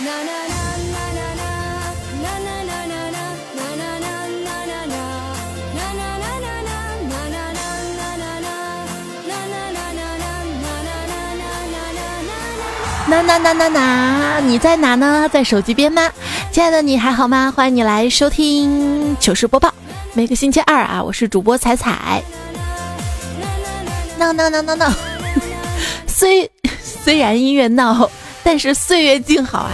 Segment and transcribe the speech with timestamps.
[0.00, 0.04] 哪
[13.22, 14.38] 哪哪哪哪？
[14.38, 15.28] 你在哪呢？
[15.32, 16.08] 在手机边吗？
[16.52, 17.52] 亲爱的，你还好吗？
[17.54, 19.74] 欢迎你来收听糗事播报。
[20.12, 22.22] 每个星期二啊，我是主播彩彩。
[24.16, 24.92] 闹闹闹闹闹！
[26.06, 26.48] 虽
[26.80, 28.08] 虽然音乐闹，
[28.42, 29.72] 但是岁月静好啊。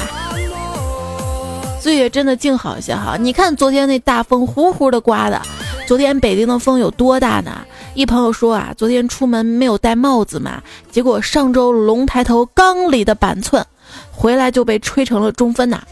[1.81, 3.17] 岁月真的静好些哈。
[3.19, 5.41] 你看昨天那大风呼呼的刮的，
[5.87, 7.61] 昨天北京的风有多大呢？
[7.95, 13.65] 一朋友说啊，昨天出门没有戴帽子嘛，结果上周龙抬头刚理的板寸，
[14.11, 15.83] 回来就被吹成了中分呐。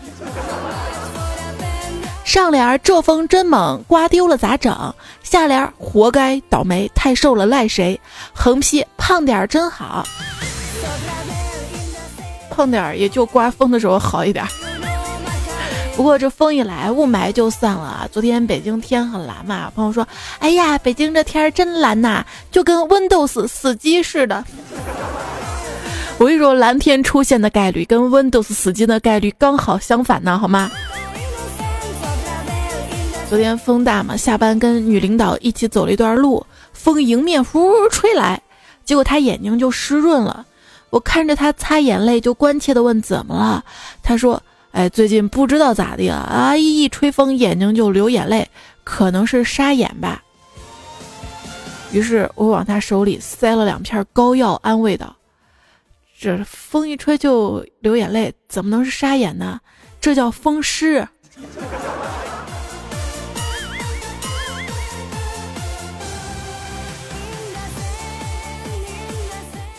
[2.24, 4.94] 上联儿这风真猛，刮丢了咋整？
[5.22, 8.00] 下联儿活该倒霉，太瘦了赖谁？
[8.32, 10.04] 横批胖点儿真好，
[12.52, 14.44] 碰点儿也就刮风的时候好一点。
[15.96, 18.08] 不过这风一来，雾霾就散了。
[18.12, 20.06] 昨天北京天很蓝嘛，朋友说
[20.40, 24.44] ：“哎呀，北京这天儿真蓝呐，就跟 Windows 死机似的。
[26.18, 30.70] ”我跟你说，蓝天出现的概率跟 Windows 死机的概率刚好相反呢，好吗？
[33.28, 38.40] 昨天风大嘛，下班跟女领导一起走了一段路，风迎面呼吹来，
[38.84, 40.44] 结果她眼睛就湿润了。
[40.92, 43.64] 我看着他擦眼泪，就关切的问：“怎么了？”
[44.04, 44.40] 他说。
[44.72, 46.56] 哎，最近不知道咋的了啊！
[46.56, 48.48] 一一吹风，眼睛就流眼泪，
[48.84, 50.22] 可能是沙眼吧。
[51.92, 55.14] 于是我往他手里塞了两片膏药，安慰道
[56.18, 59.60] ：“这风一吹就流眼泪，怎么能是沙眼呢？
[60.00, 61.06] 这叫风湿。”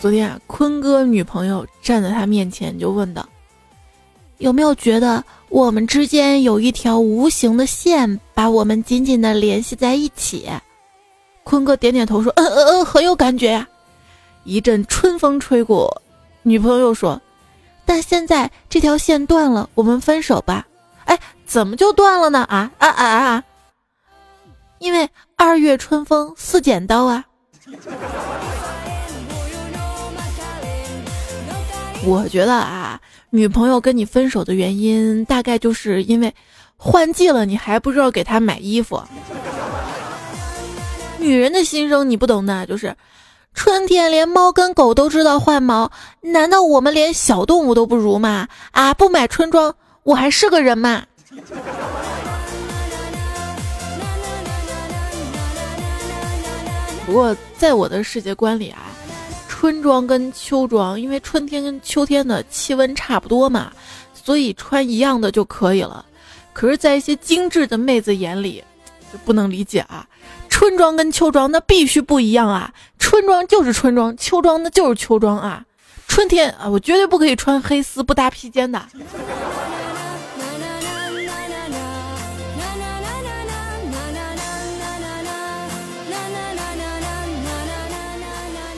[0.03, 3.25] 昨天啊，坤哥女朋友站在他面前，就问道。
[4.37, 10.49] 有没有觉得我们之间有一条无形的线，把我们紧紧的联系在一起？
[11.45, 13.65] 坤哥点点头说：“嗯嗯嗯，很有感觉呀。”
[14.43, 16.01] 一阵春风吹过，
[16.41, 17.21] 女朋友又说
[17.87, 20.67] ：“但现在这条线断了，我们分手吧。”
[21.07, 22.39] 哎，怎么就断了呢？
[22.49, 23.43] 啊啊啊啊！
[24.79, 27.23] 因为二月春风似剪刀啊！
[32.05, 32.99] 我觉得啊。
[33.29, 36.31] 女朋友跟你分手的原因，大概就是因为
[36.77, 39.01] 换季了，你还不知道给她买衣服。
[41.17, 42.95] 女人的心声你不懂的，就是
[43.55, 48.47] 春天连猫跟狗都知道换毛，难道我们连小动物都不如吗？
[48.69, 51.03] 啊，不买春装，我还是个人吗？
[57.07, 58.83] 不过在我的世界观里啊。
[59.63, 63.71] 春装跟秋装，因为春天跟秋天的气温差不多嘛，
[64.13, 66.05] 所以穿一样的就可以了。
[66.51, 68.61] 可是，在一些精致的妹子眼里，
[69.09, 70.05] 就不能理解啊！
[70.49, 72.73] 春装跟秋装那必须不一样啊！
[72.99, 75.63] 春装就是春装，秋装那就是秋装啊！
[76.09, 78.85] 春天啊，我绝对不可以穿黑丝不搭披肩的。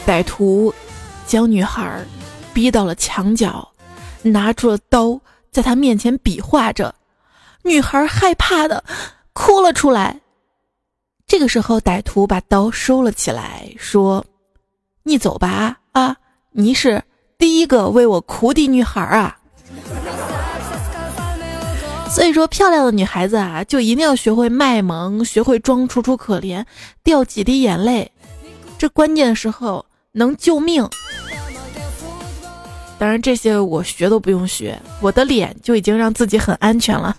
[0.05, 0.73] 歹徒
[1.25, 2.05] 将女孩
[2.53, 3.67] 逼到了墙角，
[4.21, 5.19] 拿出了刀，
[5.51, 6.93] 在她面前比划着。
[7.63, 8.83] 女孩害怕的
[9.33, 10.21] 哭了出来。
[11.25, 14.23] 这个时候，歹徒把刀收了起来，说
[15.01, 16.15] ：“你走吧，啊，
[16.51, 17.03] 你是
[17.39, 19.35] 第一个为我哭的女孩啊。”
[22.13, 26.63] 所以说，漂亮的女孩子啊，就一定要学会卖萌，学会装楚楚可怜，
[27.03, 28.11] 掉几滴眼泪。
[28.77, 29.83] 这关键时候。
[30.17, 30.89] 能救命，
[32.97, 37.13] 当然这些我学都不用学，我的脸就已经让自己很安全了。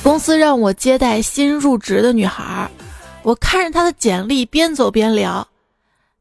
[0.00, 2.70] 公司让我接待新入职的女孩，
[3.24, 5.44] 我看着她的简历，边走边聊：“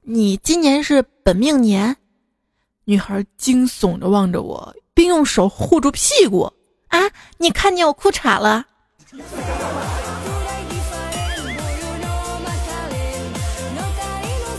[0.02, 1.96] 你今年是本命年？”
[2.86, 6.52] 女孩惊悚的望着我，并用手护住屁股
[6.90, 7.00] ：“啊，
[7.38, 8.66] 你看见我裤衩了？”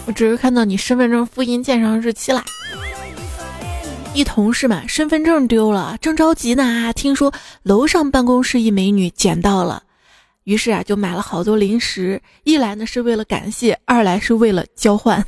[0.06, 2.44] 我只是看到你身份证复印件上日期啦。
[4.12, 6.92] 一同事嘛身份证丢了，正着急呢。
[6.92, 9.82] 听说楼上办公室一美女捡到了，
[10.44, 12.22] 于是啊就买了好多零食。
[12.44, 15.24] 一来呢是为了感谢，二来是为了交换。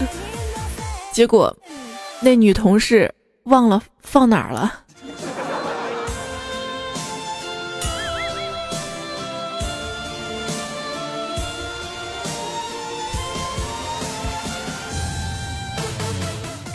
[1.12, 1.56] 结果
[2.20, 3.14] 那女同事
[3.44, 4.82] 忘了放哪儿了。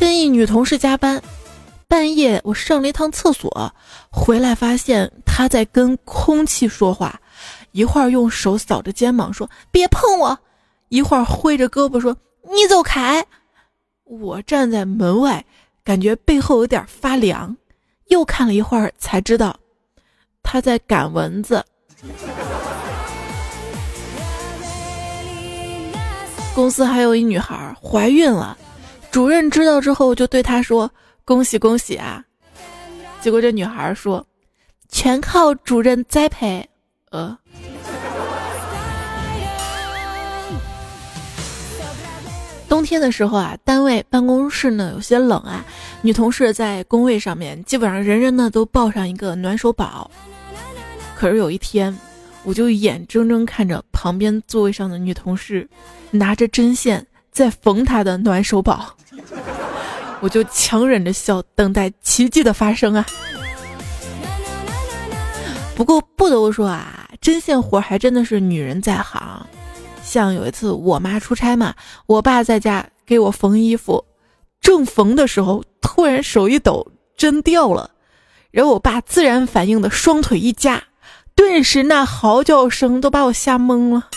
[0.02, 1.22] 跟一女同事加班，
[1.88, 3.72] 半夜我上了一趟厕所，
[4.10, 7.22] 回来发现她在跟空气说话，
[7.72, 10.40] 一会儿用手扫着肩膀说别碰我，
[10.90, 12.18] 一会儿挥着胳膊说
[12.52, 13.24] 你走开。
[14.06, 15.46] 我站在门外，
[15.84, 17.56] 感觉背后有点发凉，
[18.08, 19.56] 又看了一会儿才知道，
[20.42, 21.64] 她在赶蚊子。
[26.56, 28.58] 公司还有一女孩怀孕了，
[29.12, 30.90] 主任知道之后就对她说
[31.26, 32.24] ：“恭喜恭喜啊！”
[33.20, 34.26] 结果这女孩说
[34.90, 36.66] ：“全靠主任栽培。”
[37.12, 37.38] 呃，
[42.70, 45.66] 冬天的时候啊，单位办公室呢有些冷啊，
[46.02, 50.10] 女同事在工位上面，基本上人人呢都抱上一个暖手宝。
[51.18, 51.94] 可是有一天，
[52.46, 55.68] 我就眼睁睁看着旁边座位上的女同事。
[56.14, 58.94] 拿着针线在缝他的暖手宝，
[60.20, 63.06] 我就强忍着笑，等待奇迹的发生啊！
[65.76, 69.48] 不过不得不说啊，针线活还真的是女人在行。
[70.04, 71.74] 像有一次我妈出差嘛，
[72.06, 74.04] 我爸在家给我缝衣服，
[74.60, 76.86] 正缝的时候，突然手一抖，
[77.16, 77.92] 针掉了，
[78.52, 80.84] 然后我爸自然反应的双腿一夹，
[81.34, 84.10] 顿时那嚎叫声都把我吓懵了。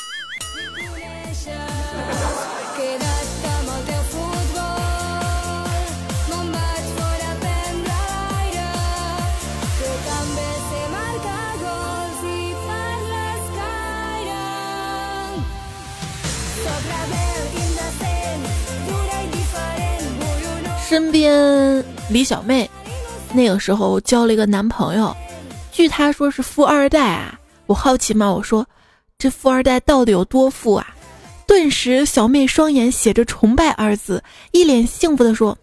[20.94, 22.70] 身边李小妹，
[23.32, 25.12] 那个时候交了一个男朋友，
[25.72, 27.36] 据她说是富二代啊。
[27.66, 28.64] 我好奇嘛，我说
[29.18, 30.94] 这富二代到底有多富啊？
[31.48, 35.58] 顿时小妹双眼写着崇拜二字，一脸幸福的说：“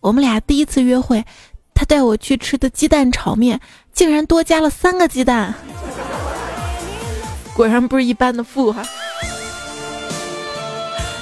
[0.00, 1.22] 我们俩第一次约会，
[1.74, 3.60] 他带我去吃的鸡蛋炒面，
[3.92, 5.52] 竟然多加了三个鸡蛋。
[7.52, 8.82] 果然不是一般的富哈。”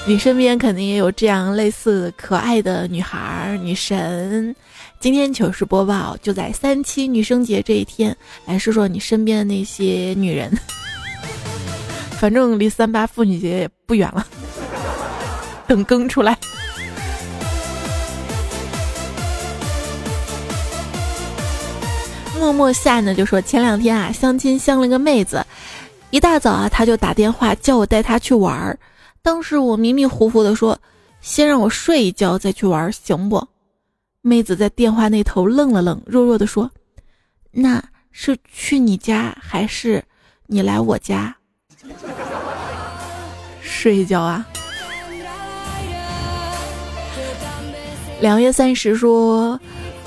[0.07, 4.57] 你身边肯定也有这样类似可爱的女孩女神。
[4.99, 8.17] 今天糗事播报就在三七女生节这一天，
[8.47, 10.51] 来说说你身边的那些女人。
[12.13, 14.27] 反正离三八妇女节也不远了，
[15.67, 16.37] 等更出来。
[22.39, 25.45] 默默下呢就说前两天啊相亲相了个妹子，
[26.11, 28.79] 一大早啊他就打电话叫我带他去玩儿。
[29.29, 30.81] 当时我迷迷糊糊的说
[31.21, 33.47] ：“先让我睡一觉再去玩，行不？”
[34.23, 36.71] 妹子在电话那头愣了愣，弱弱的说
[37.53, 40.03] ：“那是去你家还是
[40.47, 41.37] 你来我家
[43.61, 44.47] 睡一觉啊？”
[48.23, 49.61] 两月三十说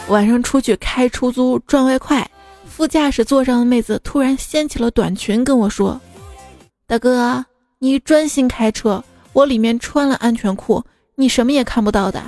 [0.08, 2.28] 晚上出去开出租赚外快，
[2.66, 6.02] 副驾驶座上的妹子突然掀起了短裙跟我说
[6.90, 7.46] ：“大哥。”
[7.84, 9.04] 你专心开车，
[9.34, 10.84] 我里面穿了安全裤，
[11.16, 12.22] 你什么也看不到的。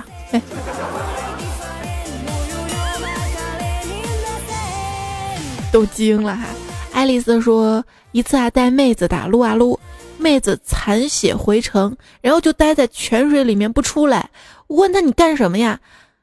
[5.70, 6.44] 都惊了哈！
[6.92, 9.78] 爱丽丝说，一次啊带妹子打撸啊撸，
[10.18, 14.30] 妹子残血回城，然后就待在泉水里面不出来。
[14.68, 15.80] 我问他你干什么呀？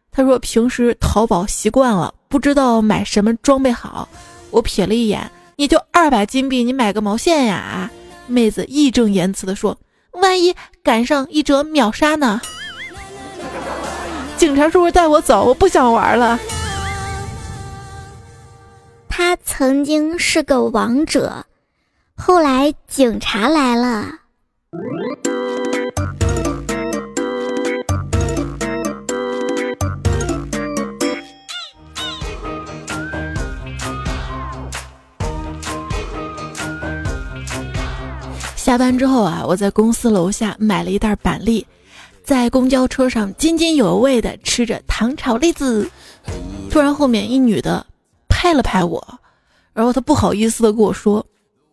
[0.09, 4.07] 他说平时淘宝习惯了，不知道买什么装备好。
[4.51, 7.91] 我瞥了一眼，你就二百金币，你买个毛线呀！
[8.27, 9.77] 妹子义正言辞地说
[10.13, 12.41] ：“万一赶上一折秒杀呢？”
[14.37, 16.39] 警察叔叔带我走，我不想玩了。
[19.07, 21.45] 他曾经是个王者，
[22.15, 24.07] 后来警察来了。
[38.71, 41.67] 下班之后啊，我在公司楼下买了一袋板栗，
[42.23, 45.91] 在公交车上津津有味的吃着糖炒栗子。
[46.69, 47.85] 突然后面一女的
[48.29, 49.05] 拍了拍我，
[49.73, 51.25] 然后她不好意思的跟我说：“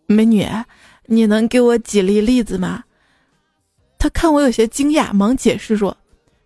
[0.06, 0.44] 美女，
[1.06, 2.82] 你能给我几粒栗子吗？”
[3.96, 5.96] 她看我有些惊讶，忙解释说：“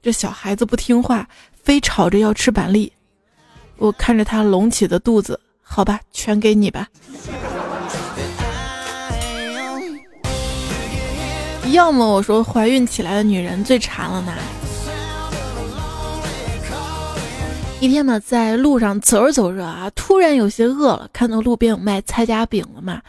[0.02, 1.26] 这小孩子不听话，
[1.62, 2.92] 非吵着要吃板栗。”
[3.78, 6.86] 我看着她隆起的肚子，好吧，全给你吧。
[11.72, 14.32] 要么我说怀孕起来的女人最馋了呢。
[17.80, 23.02] 一天呢，在路上走着走着啊，突然有些饿了，看到路边有卖菜夹饼了嘛，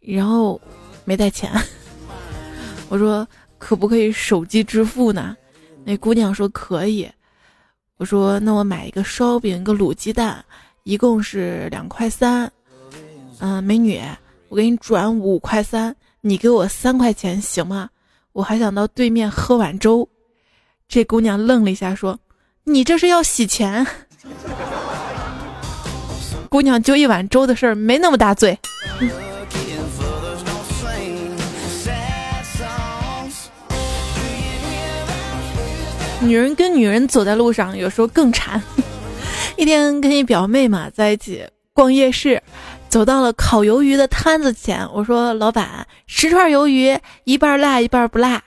[0.00, 0.60] 然后
[1.04, 1.50] 没带钱，
[2.88, 3.26] 我说
[3.58, 5.36] 可不可以手机支付呢？
[5.84, 7.10] 那姑娘说可以，
[7.96, 10.44] 我说那我买一个烧饼，一个卤鸡蛋，
[10.84, 12.50] 一共是两块三。
[13.40, 14.00] 嗯，美女，
[14.48, 17.88] 我给你转五块三，你给我三块钱行吗？
[18.32, 20.08] 我还想到对面喝碗粥。
[20.88, 22.18] 这姑娘愣了一下，说
[22.64, 23.86] ：“你这是要洗钱？”
[26.48, 28.58] 姑娘就一碗粥的事儿，没那么大罪。
[36.22, 38.62] 女人跟女人走在路上，有时候更馋。
[39.56, 42.42] 一天跟一表妹嘛在一起逛夜市，
[42.90, 48.42] 走到了烤鱿鱼的摊子前，我说：“老板，十串鱿鱼，一半辣，一半不辣。”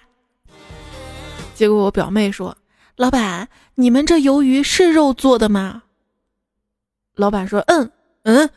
[1.56, 2.58] 结果我表妹说
[2.98, 5.84] ：“老板，你们这鱿鱼是肉做的吗？”
[7.16, 7.90] 老板说：“嗯
[8.24, 8.50] 嗯。”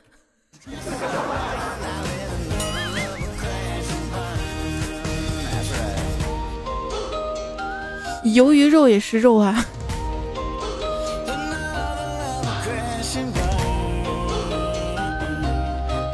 [8.34, 9.64] 鱿鱼肉也是肉啊！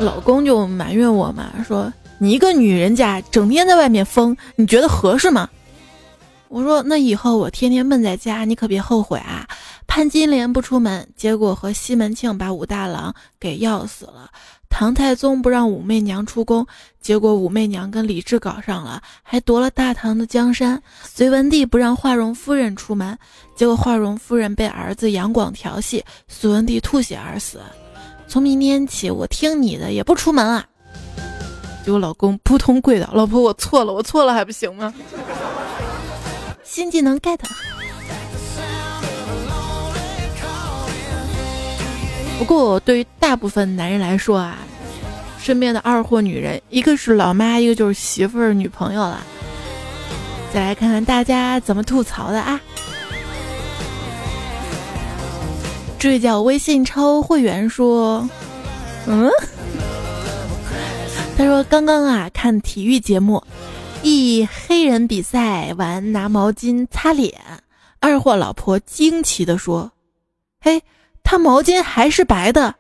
[0.03, 5.49] 老公就埋怨我嘛，说你一个女人家整天在外面疯，你觉得合适吗？
[6.49, 9.47] 我说那以后我天天闷在家，你可别后悔啊！
[9.87, 14.31] 潘金莲不出门，结果和西门庆把武大郎给要死了。
[14.69, 16.67] 唐太宗不让武媚娘出宫，
[17.01, 20.83] 结果武媚娘跟李治搞上了，还夺了大唐的江山。
[21.03, 23.19] 隋文帝不让华容夫人出门，
[23.55, 27.61] 结果华容夫人被儿子杨广调戏，隋文帝吐血而死。
[28.33, 30.65] 从明天起，我听你的，也不出门了。
[31.85, 34.95] 结果老公扑通跪倒，老婆我错了，我错了还不行吗？
[36.65, 37.39] 新技能 get。
[42.39, 44.57] 不过，对于大部分男人来说啊，
[45.39, 49.21] 身边的二货女人，一个是老妈，一个就是媳妇儿、女朋友了。
[50.55, 52.59] 再来看看大家怎么吐槽的啊！
[56.03, 58.29] 这叫微信超会员说，
[59.07, 59.31] 嗯，
[61.39, 63.41] 他说刚刚啊看体育节目，
[64.03, 67.41] 一黑人比赛完拿毛巾擦脸，
[68.01, 69.93] 二货老婆惊奇的说，
[70.61, 70.83] 嘿。
[71.23, 72.75] 他毛巾还是白的，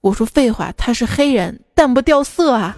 [0.00, 2.76] 我说废话，他是黑人，但不掉色啊。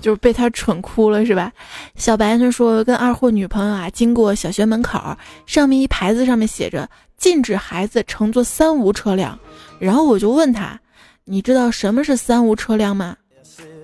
[0.00, 1.52] 就是被他蠢哭了是吧？
[1.96, 5.16] 小白呢说跟二货女朋友啊经过小学门口，
[5.46, 9.38] 上面一牌子上面写着禁止孩子乘坐三无车辆，
[9.78, 10.78] 然后我就问他，
[11.24, 13.16] 你知道什么是三无车辆吗？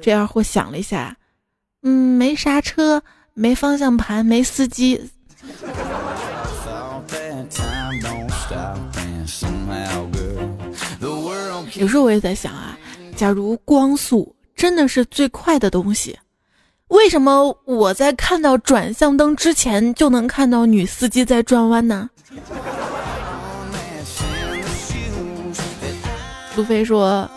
[0.01, 1.17] 这二货想了一下，
[1.83, 3.03] 嗯，没刹车，
[3.35, 5.11] 没方向盘，没司机。
[11.75, 12.79] 有时候我也在想啊，
[13.17, 16.19] 假如光速真的是最快的东西，
[16.89, 22.09] 为什么我在看到转向灯之前就能看到女司机在转弯呢？
[26.57, 27.31] 路飞说，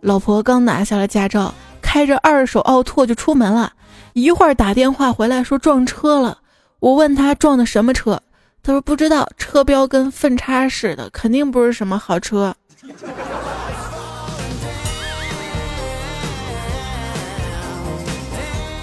[0.00, 3.72] 老婆刚拿下了驾照，开着二手奥拓就出门了，
[4.14, 6.36] 一会儿打电话回来说撞车了。
[6.80, 8.20] 我问他撞的什么车，
[8.64, 12.52] 他说不知道，车标跟粪叉似的，肯定不是什么好车。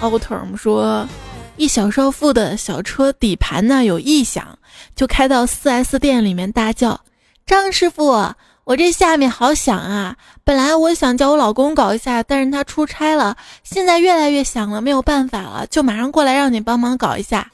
[0.01, 1.07] 奥特们说，
[1.57, 4.57] 一小少妇的小车底盘呢有异响，
[4.95, 6.99] 就开到 4S 店里面大叫
[7.45, 8.07] ：“张师傅，
[8.63, 10.15] 我这下面好响啊！
[10.43, 17.51] 本来我想叫我老公搞一下，但是他出差了，现在越来越响了，没有办法了，就马上过来让你帮忙搞一下。”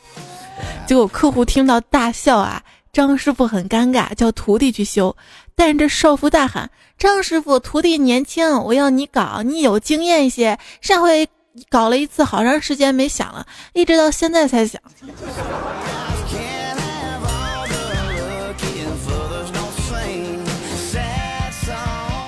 [0.88, 2.64] 结果客户听到大笑啊，
[2.94, 5.14] 张师傅很尴尬，叫徒弟去修。
[5.54, 10.58] 但是这少妇大喊：“张师傅，徒弟年轻，我要你搞，你有经验一些。
[10.82, 11.28] 上回
[11.70, 14.82] 搞了一次，好长时间没响了，一直到现在才响。”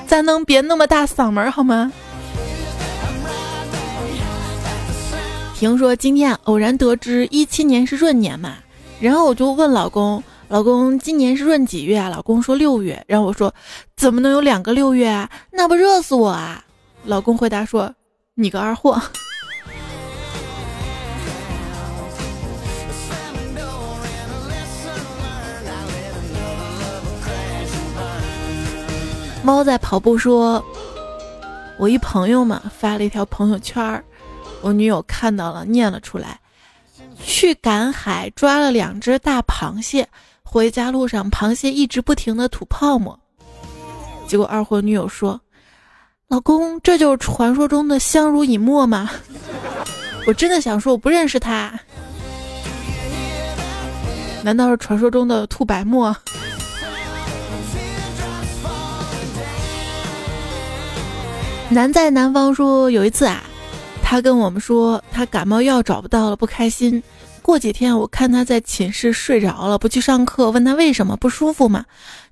[0.08, 1.92] 咱能别那么大嗓门好吗？
[5.56, 8.56] 听说今天偶然得知一七年是闰年嘛，
[9.00, 13.04] 然后我就问老公：“老公，今年是闰几月啊？”老公说六月。
[13.08, 13.54] 然后我说
[13.96, 15.30] ：“怎么能有两个六月啊？
[15.52, 16.64] 那不热死我啊！”
[17.04, 17.94] 老公回答说
[18.40, 19.02] ：“你个二货。”
[29.44, 30.64] 猫在跑步说
[31.80, 34.04] ：“我一朋友嘛发了一条朋友圈。”
[34.62, 36.40] 我女友看到了，念了出来
[37.24, 40.08] ：“去赶海抓了两只大螃蟹，
[40.44, 43.18] 回家路上螃蟹一直不停的吐泡沫。”
[44.28, 45.40] 结果二货女友说
[46.30, 49.10] ：“老公，这就是传说中的相濡以沫吗？”
[50.28, 51.74] 我真的想说，我不认识他。
[54.44, 56.16] 难道是传说中的吐白沫？
[61.68, 63.44] 南在南方说有一次啊，
[64.04, 67.02] 他跟我们说他感冒药找不到了，不开心。
[67.42, 71.84] 过几天我看他在寝室睡着了，不去上课，问他为什么不舒服嘛？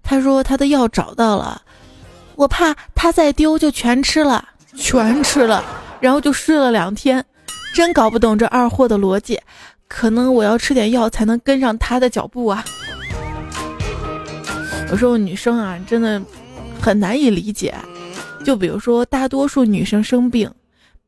[0.04, 1.64] 他说他的药找到了，
[2.38, 5.64] 我怕他再丢就全吃了，全吃了，
[6.00, 7.24] 然后就睡了两天。
[7.74, 9.40] 真搞不懂这二货的逻辑，
[9.88, 12.64] 可能我要吃点药才能跟上他的脚步啊。
[14.92, 16.22] 有时候女生啊，真的
[16.80, 17.74] 很难以理解。
[18.46, 20.50] 就比如说，大多数女生生病，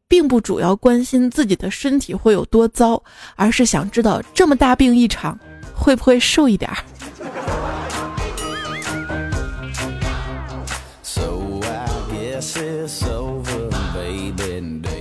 [0.08, 3.02] 并不主要关心自己的身体会有多糟，
[3.36, 5.40] 而是想知道这么大病一场，
[5.76, 6.78] 会不会瘦一点儿。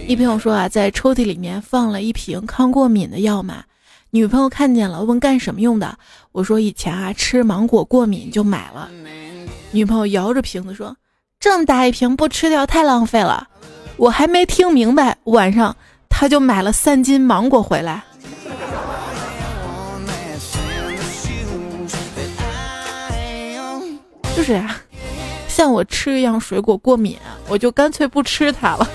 [0.07, 3.63] 一朋友说啊，在抽屉里面放了一瓶抗过敏的药嘛，
[4.11, 5.99] 女朋友看见了，问干什么用的？
[6.33, 8.89] 我说以前啊吃芒果过敏就买了。
[9.71, 10.97] 女朋友摇着瓶子说。
[11.41, 13.47] 这么大一瓶不吃掉太浪费了，
[13.97, 15.17] 我还没听明白。
[15.27, 15.77] 晚上
[16.09, 18.03] 他就买了三斤芒果回来。
[24.37, 24.77] 就是呀，
[25.59, 28.89] 像我吃一样水果过敏，我就干脆不吃它了。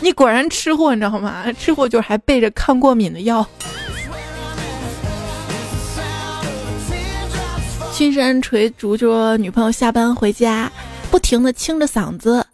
[0.00, 1.44] 你果然吃货，你知道吗？
[1.52, 3.46] 吃货就是还备着抗过敏的药。
[7.92, 10.68] 青山垂竹说，女朋友下班回家。
[11.12, 12.44] 不停的清着嗓子，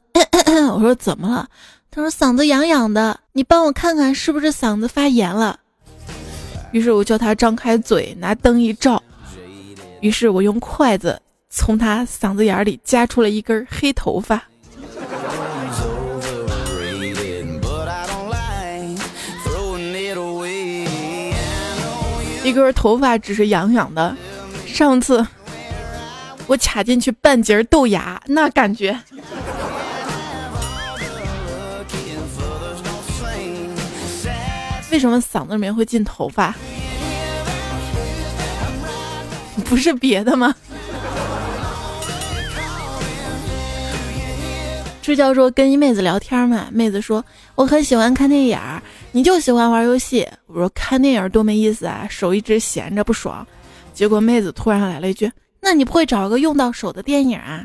[0.74, 1.48] 我说怎么了？
[1.90, 5.58] 他说嗓子痒痒的，你帮我看看是不是嗓子发炎了。
[6.72, 9.02] 于是我叫他张开嘴，拿灯一照，
[10.02, 11.18] 于是我用筷子
[11.56, 14.42] 从他嗓子眼里夹出了一根黑头发。
[22.44, 24.14] 一根头发只是痒痒的，
[24.66, 25.26] 上次。
[26.46, 28.96] 我卡进去半截豆芽，那感觉。
[34.92, 36.54] 为什么嗓子里面会进头发？
[39.64, 40.54] 不是别的吗？
[45.06, 48.58] 睡觉说跟一妹子聊天嘛，妹子说我很喜欢看电影，
[49.12, 50.26] 你就喜欢玩游戏。
[50.46, 53.46] 我说看电影多没意思啊，手一直闲着不爽。
[53.94, 55.30] 结果妹子突然来了一句。
[55.60, 57.64] 那你不会找个用到手的电影啊？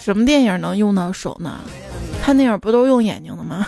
[0.00, 1.58] 什么电影能用到手呢？
[2.22, 3.66] 看电影不都用眼睛的吗？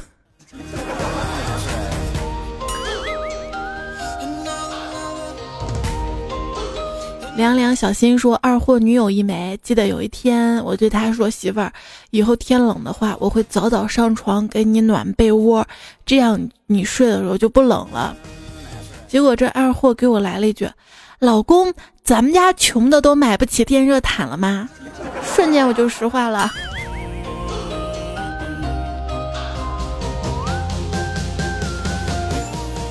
[7.38, 9.56] 凉凉小心说二货女友一枚。
[9.62, 11.72] 记得有一天，我对他说：“媳妇儿，
[12.10, 15.64] 以后天冷的话，我会早早上床给你暖被窝，
[16.04, 18.16] 这样你睡的时候就不冷了。”
[19.06, 20.68] 结果这二货给我来了一句。
[21.20, 21.72] 老公，
[22.02, 24.68] 咱们家穷的都买不起电热毯了吗？
[25.22, 26.50] 瞬间我就石化了。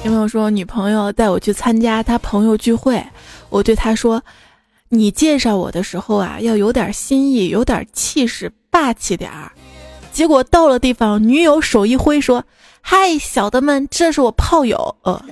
[0.05, 3.05] 有朋友说女朋友带我去参加他朋友聚会，
[3.49, 4.23] 我对他说
[4.89, 9.51] ：“你介绍我的时候啊，要有点心意，有点气势，霸气点儿。”
[10.11, 12.43] 结果到了地方，女友手一挥说
[12.81, 15.23] ：“嗨，小的们，这是我炮友。”呃。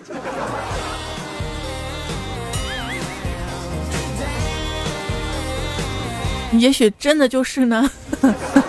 [6.54, 7.90] 也许真的就是呢。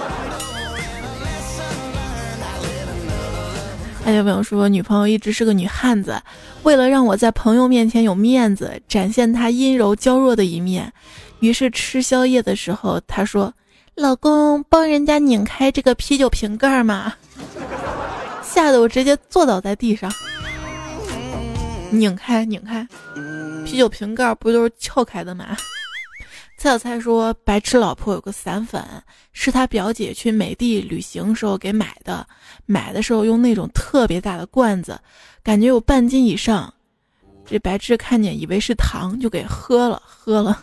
[4.06, 6.16] 还有朋友说，女朋友一直是个女汉子，
[6.62, 10.92] 为了让我在朋友面前有面子，展现她阴柔娇弱的一面，
[11.40, 13.52] 于是吃宵夜的时候，她说
[13.96, 17.14] ：“老公，帮人家拧开这个啤酒瓶盖嘛。”
[18.48, 20.08] 吓得我直接坐倒在地上。
[21.90, 22.86] 拧开，拧开，
[23.64, 25.56] 啤酒瓶盖不都是撬开的吗？
[26.58, 28.82] 蔡小蔡说：“白痴老婆有个散粉，
[29.32, 32.26] 是他表姐去美的旅行时候给买的。
[32.64, 34.98] 买的时候用那种特别大的罐子，
[35.42, 36.72] 感觉有半斤以上。
[37.44, 40.62] 这白痴看见以为是糖，就给喝了，喝了。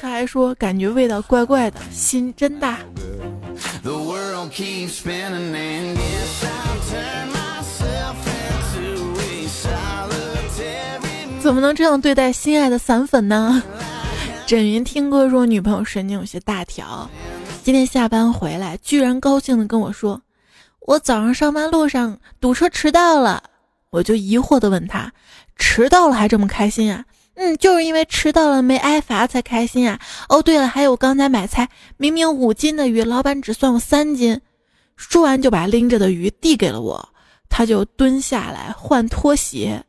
[0.00, 2.80] 他还说感觉味道怪怪的，心真大。”
[11.44, 13.62] 怎么能这样对待心爱的散粉呢？
[14.48, 17.06] 枕云听歌说女朋友神经有些大条，
[17.62, 20.22] 今天下班回来居然高兴的跟我说，
[20.86, 23.42] 我早上上班路上堵车迟到了，
[23.90, 25.12] 我就疑惑的问他，
[25.56, 27.04] 迟到了还这么开心啊？
[27.34, 30.00] 嗯，就是因为迟到了没挨罚才开心啊。
[30.30, 34.40] 哦，对了，还有我刚才买菜，明明五斤的鱼，老板只算我三斤，
[34.96, 37.10] 说完就把拎着的鱼递给了我，
[37.50, 39.84] 他就蹲下来换拖鞋。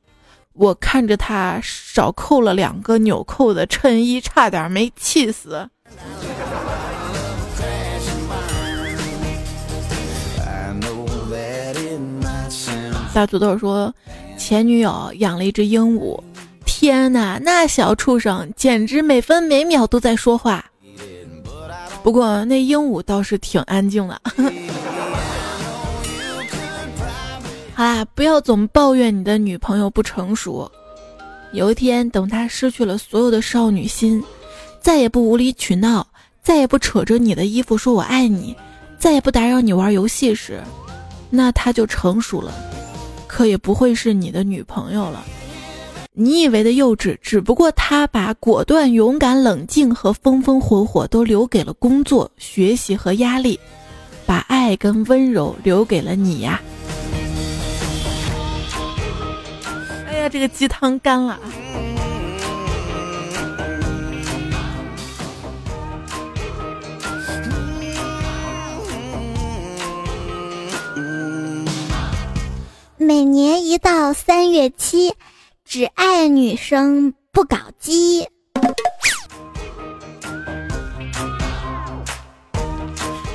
[0.55, 5.69] 我看着他少扣了两个纽扣的衬衣，差点没气死。
[13.13, 13.93] 大土豆说，
[14.37, 16.21] 前女友养了一只鹦鹉，
[16.65, 20.63] 天哪，那小畜生简直每分每秒都在说话。
[22.01, 24.21] 不过那鹦鹉倒是挺安静的。
[27.77, 30.71] 好啦，不要总抱怨你的女朋友不成熟。
[31.51, 34.23] 有一天，等她失去了所有的少女心，
[34.79, 36.07] 再也不无理取闹，
[36.41, 38.55] 再也不扯着你的衣服说我爱你，
[38.97, 40.63] 再也不打扰你玩游戏时，
[41.29, 42.53] 那她就成熟了。
[43.27, 45.21] 可也不会是你的女朋友了。
[46.13, 53.59] 你以为的幼稚，只不过她把果断、勇敢、冷静和风风火火都留给了工作、学习和压力，
[54.25, 56.61] 把爱跟温柔留给了你呀。
[60.25, 61.39] 呀，这个鸡汤干了。
[72.97, 75.13] 每年一到三月七，
[75.63, 78.27] 只爱女生不搞基。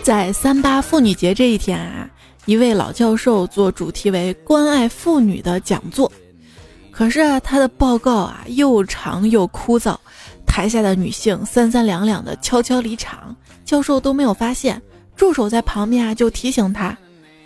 [0.02, 2.10] 在三八妇女节这一天啊，
[2.46, 6.10] 一位老教授做主题为“关爱妇女”的讲座，
[7.00, 9.96] 可是啊，他的报告啊又长又枯燥，
[10.46, 13.34] 台下的女性三三两两的悄悄离场，
[13.64, 14.82] 教授都没有发现，
[15.16, 16.94] 助手在旁边啊就提醒他，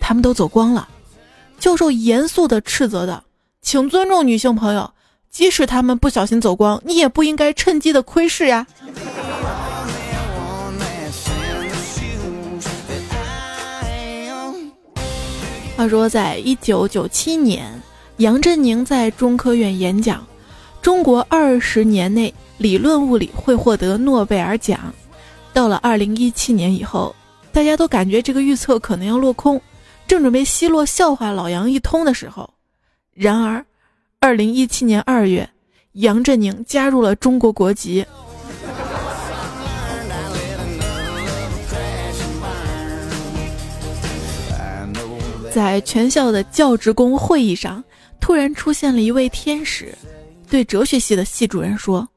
[0.01, 0.88] 他们都走光了。
[1.61, 3.23] 教授严肃的斥责道，
[3.62, 4.90] 请尊重女性朋友，
[5.31, 8.67] 即使他们不小心走光，你也不应该趁机的窥视呀。
[15.77, 17.73] 话说，在一九九七年，
[18.18, 20.24] 杨振宁在中科院演讲，
[20.81, 24.94] 中国二十年内理论物理会获得诺贝尔奖。
[25.53, 27.14] 到了二零一七年以后，
[27.50, 29.61] 大家都感觉这个预测可能要落空。
[30.07, 32.48] 正准备奚落笑话老杨一通的时候，
[33.14, 33.64] 然而，
[34.20, 35.48] 二零一七年二月，
[35.92, 38.07] 杨振宁加入了中国国籍。
[45.50, 47.83] 在全校的教职工会议上，
[48.24, 49.94] 突然出现了一位天使，
[50.48, 52.08] 对哲学系的系主任说：“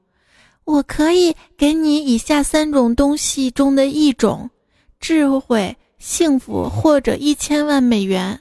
[0.63, 4.49] 我可以给你以下三种东西中的一种，
[5.01, 8.39] 智慧。”幸福或者一千万美元，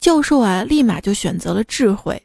[0.00, 2.20] 教授啊，立马就选择了智慧。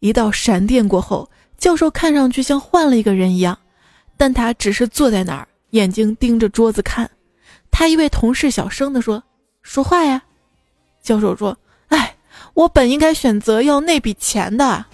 [0.00, 3.58] 一道闪电过后，教授看上去像换了一个人一样，
[4.18, 7.10] 但他只是坐在那儿，眼睛盯着桌子看。
[7.70, 9.22] 他一位同事小声地说
[9.62, 10.22] ：“说话呀。”
[11.00, 11.56] 教授说：“，
[12.52, 14.84] 我本应该选择要那笔钱的。”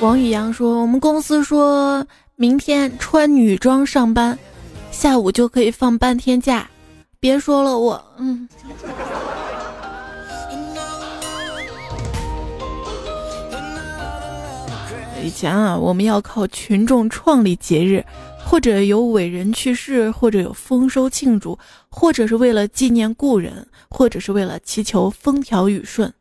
[0.00, 2.04] 王宇阳说：“我们公司说
[2.34, 4.36] 明天穿女装上班，
[4.90, 6.68] 下午就可以放半天假。
[7.20, 8.48] 别说了，我嗯。”
[15.22, 18.04] 以前啊，我们要靠群众创立节日，
[18.44, 21.56] 或者有伟人去世，或者有丰收庆祝，
[21.88, 26.12] 或者是为了纪念故人，或者是为了祈求风调雨顺。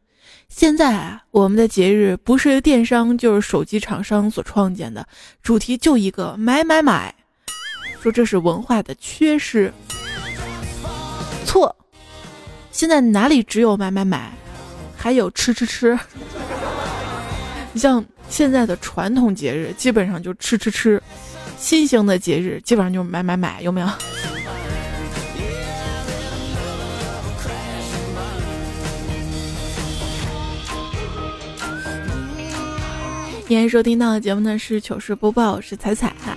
[0.49, 5.07] 现在啊，我们的节日不是电商就是手机厂商所创建的，
[5.41, 7.15] 主题就一个买买买，
[8.01, 9.73] 说这是文化的缺失。
[11.45, 11.75] 错，
[12.71, 14.31] 现在哪里只有买买买，
[14.95, 15.97] 还有吃吃吃。
[17.73, 20.97] 你像现在的传统节日，基本上就吃吃吃；
[21.59, 23.87] 新型的节日，基本上就买买买，有没有？
[33.47, 36.35] 今天收听到的节目呢是糗事播报，是彩彩哈。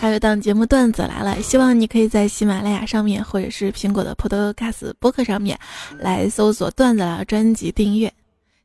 [0.00, 5.56] 还有档节目段子来了，希望你可以在喜马拉雅上面或者是苹果的 Podcast 播客上面
[5.98, 8.12] 来搜索段子来专辑订阅。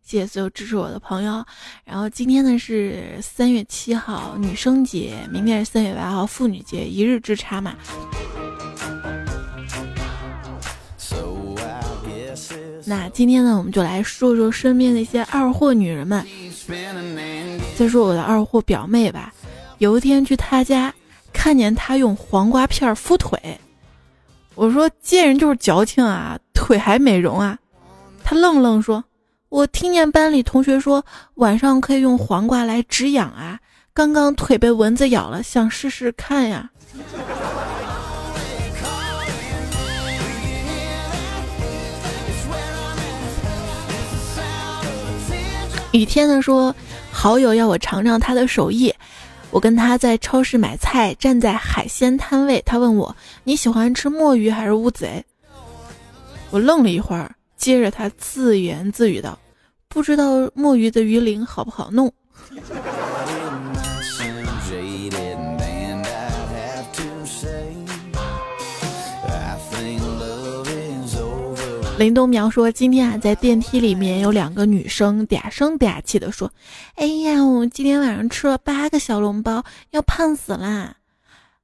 [0.06, 1.44] 谢谢所有支持我的朋友。
[1.84, 7.76] 然后今天呢是三月七号女生节，明天是三月八号妇女节，一日之差嘛。
[12.88, 16.24] 那今天呢我们就来说说身边的一些二货女人们。
[17.76, 19.34] 再说我的二货表妹吧，
[19.80, 20.94] 有一天去她家，
[21.34, 23.60] 看见她用黄瓜片敷腿，
[24.54, 27.58] 我说贱人就是矫情啊，腿还美容啊，
[28.24, 29.04] 她愣愣说，
[29.50, 31.06] 我听见班里同学说
[31.36, 33.60] 晚上可以用黄瓜来止痒啊，
[33.94, 36.70] 刚刚腿被蚊子咬了，想试试看呀。
[45.92, 46.76] 雨天的说，
[47.10, 48.94] 好友要我尝尝他的手艺。
[49.52, 55.24] 我跟他在超市买菜，站在海鲜摊位，他问我你喜欢吃墨鱼还是乌贼？
[56.50, 59.38] 我愣了一会儿，接着他自言自语道
[59.88, 62.12] ：“不知道墨鱼的鱼鳞好不好弄。”
[71.98, 76.52] 林东苗说：“今天啊，在电梯里面有两个女生嗲声嗲气的说
[76.96, 80.94] ：‘哎呀，我今天晚上吃了八个小笼包，要胖死啦！’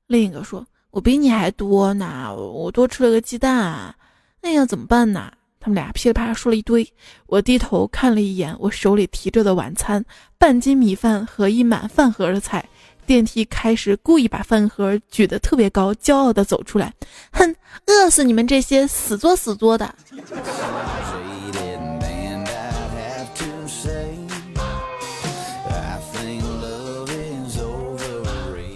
[0.07, 3.93] 另一个说：‘我比你还多呢，我多吃了个鸡蛋。’
[4.41, 5.29] 那要怎么办呢？
[5.61, 6.85] 他们俩噼里啪啦说了一堆。
[7.27, 10.03] 我低头看了一眼我手里提着的晚餐：
[10.37, 12.67] 半斤米饭和一满饭盒的菜。”
[13.03, 16.93] 电梯开始故意把饭盒举得特别高，骄傲地走出来，
[17.33, 17.55] 哼，
[17.87, 19.93] 饿死你们这些死作死作的！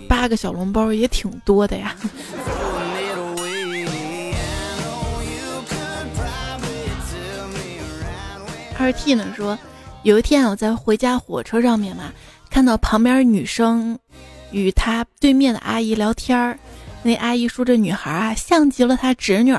[0.09, 1.95] 八个小笼包也挺多的呀。
[8.77, 9.57] 二 T 呢说，
[10.03, 12.11] 有一天我在回家火车上面嘛。
[12.49, 13.97] 看到旁边女生
[14.51, 16.57] 与她对面的阿姨聊天儿，
[17.03, 19.53] 那阿姨说这女孩啊像极了她侄女。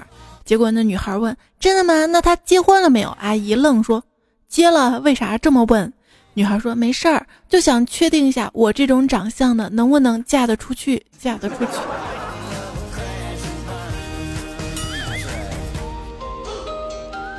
[0.45, 2.07] 结果那女孩问：“真的吗？
[2.07, 4.03] 那她结婚了没有？”阿姨愣说
[4.49, 5.93] ：“结了。”为啥这么问？
[6.33, 11.73] 女孩说：“没事儿，就想确定一下我这种长相的能不能嫁得出去，嫁得出去。”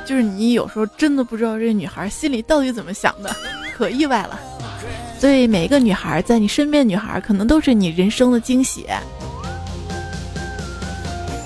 [0.08, 3.30] 就是你有时候真的不知道这女孩心里到底怎么想的，
[3.76, 4.40] 可意外了。
[5.20, 8.86] 所以每一个女孩在你身边，女孩可能都是你人生的惊喜。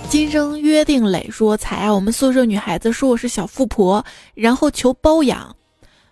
[0.08, 5.56] 今生约定磊说：“才啊，我们宿舍女孩子说我是小富婆，然后求包养。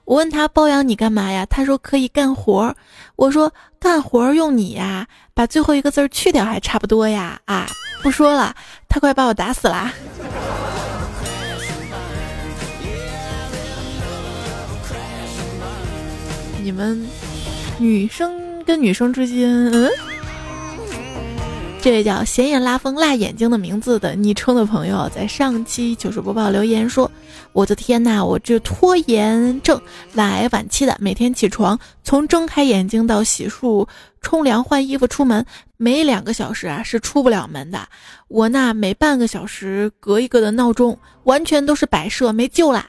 [0.04, 1.46] 我问她包养你干嘛呀？
[1.46, 2.74] 她说可以干活。
[3.14, 7.38] 我说干活用你呀，把最后一个字去掉还差不多呀。
[7.44, 7.68] 啊，
[8.02, 8.52] 不说了，
[8.88, 9.92] 她快把我打死啦！
[16.60, 17.04] 你们。”
[17.78, 19.90] 女生跟女生之间，嗯，
[21.80, 27.10] 这位叫显眼拉风辣眼睛的名字的昵称的朋友，在上期糗事播报留言说
[27.54, 29.80] ：“我的天呐，我这拖延症
[30.12, 33.88] 来晚期的，每天起床从睁开眼睛到洗漱、
[34.20, 35.42] 冲凉、换衣服出门，
[35.78, 37.78] 每两个小时啊是出不了门的。
[38.28, 42.86] 我那每半个小时隔一个的闹钟，完全都是摆设，没救啦。”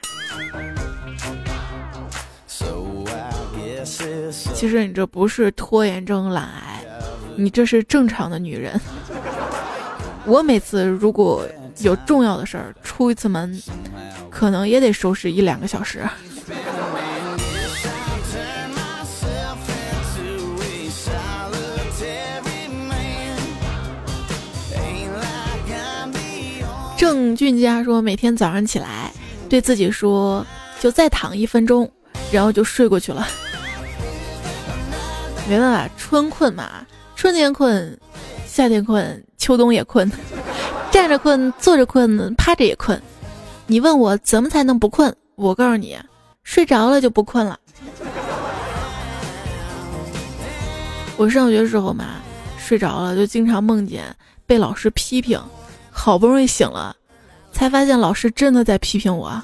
[4.54, 6.84] 其实你这不是拖延症懒癌，
[7.36, 8.80] 你这是正常的女人。
[10.24, 11.46] 我每次如果
[11.78, 13.60] 有重要的事儿出一次门，
[14.30, 16.02] 可能也得收拾一两个小时。
[26.96, 29.12] 郑俊佳说，每天早上起来
[29.48, 30.46] 对自己说，
[30.78, 31.90] 就再躺一分钟，
[32.30, 33.26] 然后就睡过去了。
[35.48, 37.98] 没办法，春困嘛，春天困，
[38.46, 40.10] 夏天困，秋冬也困，
[40.90, 43.00] 站着困，坐着困，趴着也困。
[43.66, 45.14] 你问我怎么才能不困？
[45.34, 45.98] 我告诉你，
[46.44, 47.58] 睡着了就不困了。
[51.16, 52.16] 我上学时候嘛，
[52.58, 54.04] 睡着了就经常梦见
[54.46, 55.40] 被老师批评，
[55.90, 56.94] 好不容易醒了，
[57.52, 59.42] 才发现老师真的在批评我。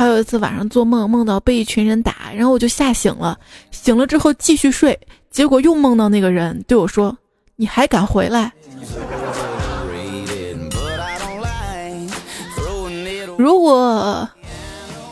[0.00, 3.38] 还有一次晚上做梦，梦到被一群人打，然后我就吓醒了。
[3.70, 4.98] 醒了之后继续睡，
[5.30, 7.14] 结果又梦到那个人对我说
[7.56, 8.50] ：“你还敢回来？”
[13.36, 14.26] 如果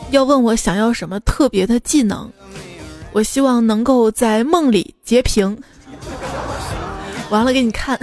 [0.09, 2.27] 要问我想要什么特别的技能，
[3.11, 5.55] 我希望能够在梦里截屏，
[7.29, 7.95] 完了给你看。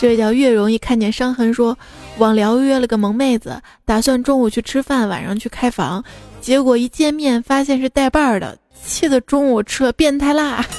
[0.00, 1.76] 这位叫越容易看见伤痕说，
[2.16, 6.02] 网聊约了个萌妹子，打算中午去吃饭，晚上去开房，
[6.40, 10.64] 结果一见面发现是带伴儿的，气得中午吃了变态辣。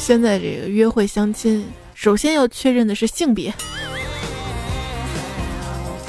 [0.00, 3.54] 现在这个约会相亲，首先要确认的是性别。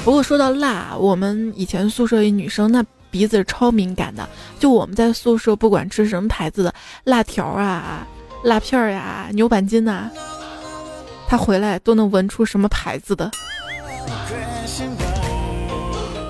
[0.04, 2.84] 不过说到辣，我们以前宿舍一女生那。
[3.10, 8.06] 鼻子超敏感的，就我们在宿舍不管吃什么牌子的辣条啊、
[8.42, 10.08] 辣片儿呀、牛板筋呐，
[11.28, 13.30] 他回来都能闻出什么牌子的。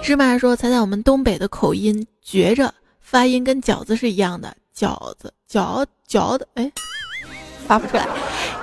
[0.03, 6.73] 芝麻说：“猜猜我们东北的口音，觉着发音跟饺子是一样的，饺子饺饺的，哎，
[7.67, 8.09] 发不出来。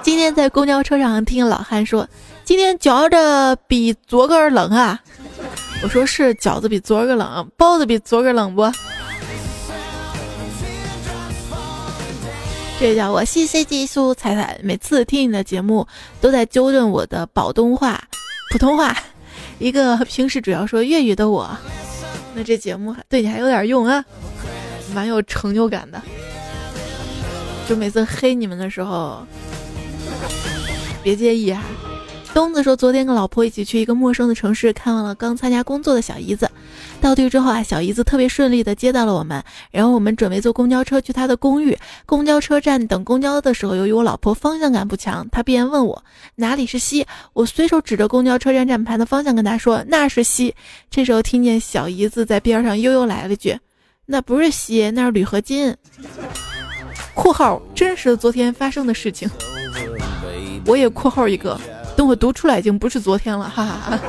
[0.01, 2.06] 今天在公交车上听老汉说，
[2.43, 4.99] 今天嚼着比昨个冷啊。
[5.83, 8.69] 我说是饺子比昨儿个冷，包子比昨儿个冷不？
[12.79, 15.87] 这叫我细细技术彩彩，每次听你的节目
[16.19, 18.01] 都在纠正我的宝东话、
[18.51, 18.95] 普通话。”
[19.59, 21.49] 一个平时主要说粤语的我，
[22.35, 24.03] 那这节目对你还有点用啊，
[24.93, 25.99] 蛮有成就感的。
[27.67, 29.25] 就每次黑你们的时候，
[31.01, 31.63] 别介意啊。
[32.38, 36.47] 东子说，昨天跟老婆一起去一个陌生的城市，看望了刚参加工作的小姨子。
[37.02, 41.76] 到地之后啊，小姨子特别顺利的接到了我们，然后我们准备坐公交车去她的公寓。
[42.06, 46.04] 公交车站等公交的时候，由于我老婆方向感不强，她便问我
[46.36, 47.04] 哪里是西。
[47.34, 50.54] 我随手指着公交车站站牌的方向跟她说那是西。
[50.91, 53.58] 这时候听见小姨子在边上悠悠来了句
[54.06, 55.76] ：“那不是西，那是铝合金。
[57.15, 59.28] ”（括号真实的昨天发生的事情。）
[60.67, 61.60] 我也括号一个。
[62.08, 64.00] 等我读出来，已经不是昨天了，哈哈。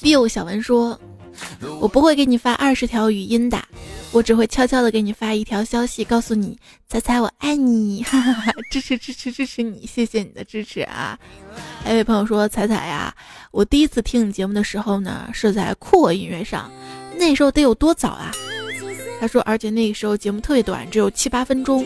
[0.00, 0.96] biu 小文说
[1.80, 3.60] ：“我不会给你发二十条语音的，
[4.12, 6.56] 我只会悄悄的给你发一条消息，告诉你，
[6.88, 8.52] 猜猜我爱你，哈 哈哈！
[8.70, 11.18] 支持支持支持你，谢谢你的支持啊！”
[11.82, 13.12] 还有位朋友说：“彩彩呀，
[13.50, 16.70] 我第一次听你节目的时候呢，是在酷我音乐上，
[17.18, 18.30] 那时候得有多早啊？”
[19.20, 21.84] 他说：“而且那个时候节目特别短，只有七八分钟。”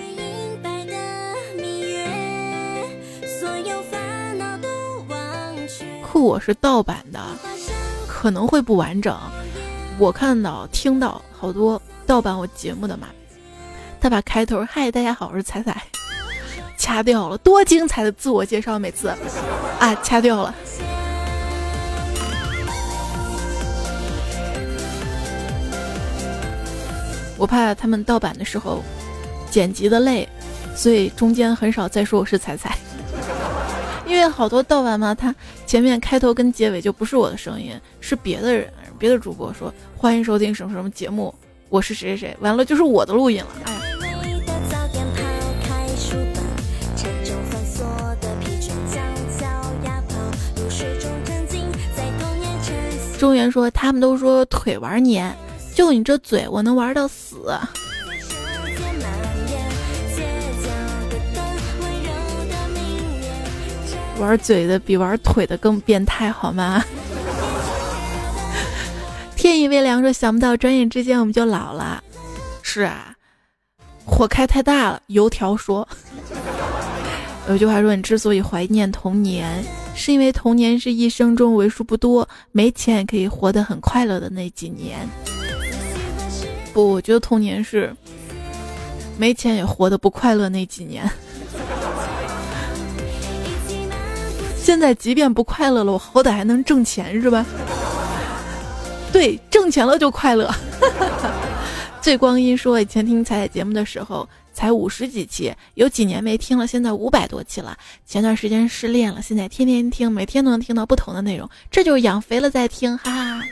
[6.22, 7.20] 我是盗版的，
[8.06, 9.16] 可能会不完整。
[9.98, 13.08] 我看到、听到好多盗版我节目的嘛，
[14.00, 15.82] 他把开头“嗨，大家好，我是彩彩”
[16.78, 19.08] 掐掉了，多精彩的自我介绍，每次
[19.78, 20.54] 啊，掐掉了。
[27.36, 28.82] 我怕他们盗版的时候
[29.50, 30.28] 剪辑的累，
[30.76, 32.78] 所以中间很少再说我是彩彩。
[34.06, 35.34] 因为好多盗版嘛，他
[35.66, 41.34] 前面开头跟结尾就不是我的声音，是别的人，别的主播说欢迎收听什么什么节目，
[41.68, 43.50] 我是谁谁谁，完了就是我的录音了。
[43.64, 43.72] 哎，
[53.18, 55.32] 中原说他们都说腿玩黏，
[55.74, 57.56] 就你这嘴，我能玩到死。
[64.22, 66.84] 玩嘴的比玩腿的更变态，好吗？
[69.36, 72.00] 天意微凉说：“想不到转眼之间我们就老了。”
[72.62, 73.12] 是啊，
[74.04, 75.02] 火开太大了。
[75.08, 75.86] 油条说
[77.50, 79.64] ：“有句话说，你之所以怀念童年，
[79.96, 85.00] 是因为童年是一生中为数不多没钱也可以活得很快乐的那几年。”
[86.72, 87.92] 不，我觉得童年是
[89.18, 91.10] 没钱也活得不快乐那几年。
[94.62, 97.44] 现在即便不快乐了，我好歹还能挣钱，是吧？
[99.12, 100.48] 对，挣钱了就快乐。
[102.00, 107.76] 醉光阴说，以前听彩彩节目的时候才五十几期，有几年没听了，现在五百多期了。
[108.06, 113.42] 前段时间失恋了，现在天天听，每天都能听到不同的内容，这就是养肥了再听，哈哈。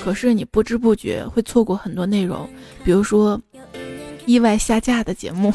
[0.00, 2.48] 可是你不知不觉会错过很多内容，
[2.84, 3.40] 比如说
[4.24, 5.52] 意外下架的节目。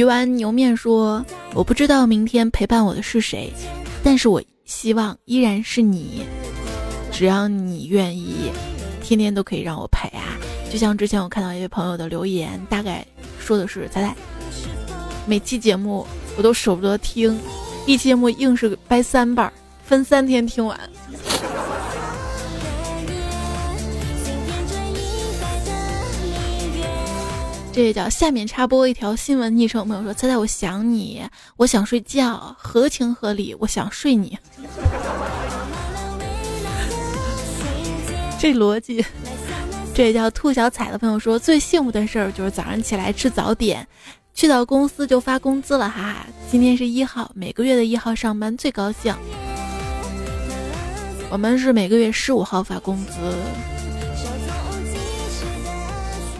[0.00, 3.52] 鱼丸牛面说：“我不知道明天陪伴我的是谁，
[4.02, 6.22] 但是我希望依然是你。
[7.12, 8.50] 只要你愿意，
[9.02, 10.40] 天天都可以让我陪啊！
[10.72, 13.06] 就像之前我看到一位朋友的留言，大概
[13.38, 14.16] 说的是：彩彩，
[15.26, 17.38] 每期节目我都舍不得听，
[17.84, 19.52] 一期节目硬是掰三半，
[19.84, 20.80] 分三天听完。”
[27.72, 31.22] 这叫下面插播一条新闻，昵称朋友说：“猜猜我想你，
[31.56, 34.36] 我想睡觉，合情合理，我想睡你。
[38.40, 39.04] ”这逻辑，
[39.94, 43.86] 这叫兔小彩的朋友说：“最幸福的事儿就是早上起来吃早点，
[44.34, 46.26] 去到公司就发工资了，哈哈！
[46.50, 49.14] 今天是一号，每个月的一号上班最高兴。
[51.30, 53.14] 我们是每个月十五号发工资。”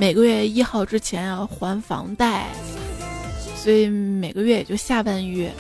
[0.01, 2.47] 每个月一号之前要还房贷，
[3.55, 5.53] 所以每个月也就下半月，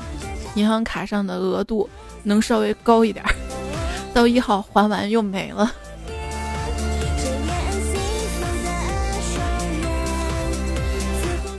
[0.54, 1.86] 银行卡上的额度
[2.22, 3.34] 能稍微高一点儿。
[4.14, 5.70] 到一号还完又没了。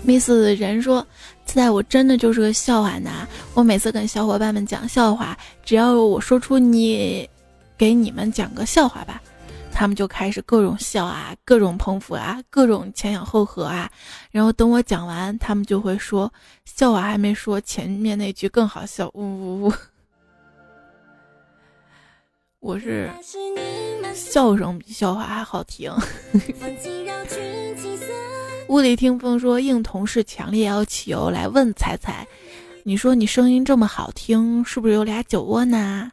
[0.03, 1.05] Miss 人说
[1.45, 3.27] ：“现在我真的就是个笑话男。
[3.53, 7.29] 我每次跟小伙伴们讲笑话，只要我说出你，
[7.77, 9.21] 给你们讲个笑话吧，
[9.73, 13.89] 他们就开始各种笑啊，各种捧腹啊，各种前仰后合啊。
[14.29, 16.31] 然后等我讲完，他们就会说
[16.65, 19.73] 笑话还没说，前面那句更好笑，呜呜呜。
[22.59, 23.09] 我是
[24.13, 25.91] 笑声比笑话还好听。
[28.69, 32.25] ”屋里听风说，应同事强烈要求来问彩彩，
[32.83, 36.11] 你说你声音这么好听，是不是有俩酒窝呢？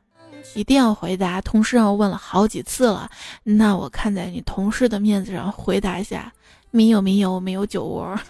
[0.54, 1.40] 一定要回答。
[1.40, 3.08] 同事让我问了好几次了，
[3.44, 6.32] 那我看在你同事的面子上回答一下，
[6.70, 8.18] 没有没有没有酒窝。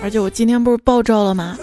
[0.00, 1.58] 而且我今天不是爆照了吗？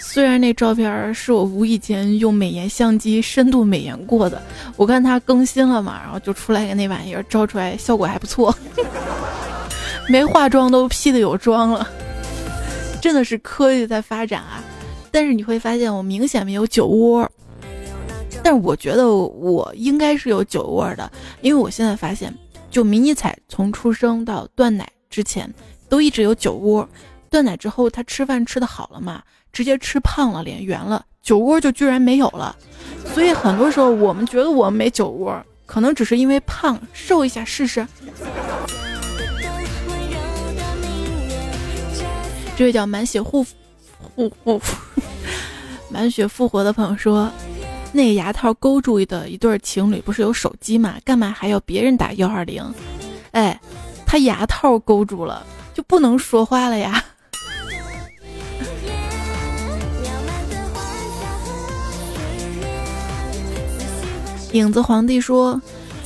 [0.00, 4.42] 虽然那照片是我无意间用美颜相机深度美颜过的，
[4.76, 8.52] 我看它更新了嘛，然后就出来个那玩意儿，照出来效果还不错，
[10.08, 11.88] 没化妆都 P 的有妆了，
[13.00, 14.62] 真的是科技在发展啊！
[15.10, 17.28] 但是你会发现我明显没有酒窝，
[18.42, 22.32] 但是我觉得我应该是有酒窝的，因为我现在发现，
[22.70, 25.52] 就迷你彩从出生到断奶之前
[25.88, 26.88] 都一直有酒窝，
[27.28, 29.22] 断奶之后他吃饭吃的好了嘛。
[29.52, 32.54] 直接吃胖了，脸圆了，酒窝就居然没有了。
[33.12, 37.84] 所以很多时候我们觉得我们没酒窝，可能只是因为胖，瘦一下试试。
[42.60, 44.60] 这位叫满血复复复
[45.88, 47.32] 满血复活的朋友说，
[47.90, 50.96] 那牙套勾住的一对情侣不是有手机吗？
[51.02, 52.62] 干嘛还要别人打幺二零？
[53.30, 53.58] 哎，
[54.04, 55.42] 他牙套勾住了，
[55.72, 57.02] 就不能说话了呀？
[64.52, 65.58] 影子皇帝说：“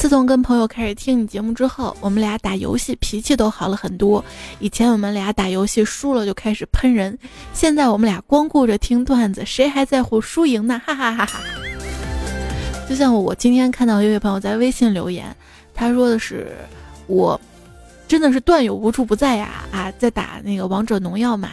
[0.05, 4.23] 自从跟朋友开始听你节目之后，我们俩打游戏脾气都好了很多。
[4.59, 7.19] 以前我们俩打游戏输了就开始喷人，
[7.55, 10.79] 现在我们俩光顾着听段子， 谁还在乎输赢呢？
[10.85, 11.41] 哈哈哈哈！
[12.87, 15.35] 就像我今天看到一位朋友在微信留言，
[15.73, 16.55] 他说的是
[17.07, 17.41] 我
[18.07, 21.49] 真的是段友无处不在呀啊，在打那个王者荣耀嘛，